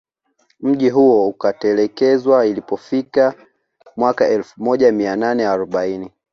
[0.59, 3.33] Mji huo ukatelekezwa ilipofika
[3.95, 6.11] mwaka elfu moja mia nane arobaini